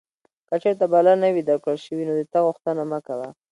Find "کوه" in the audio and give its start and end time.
3.07-3.29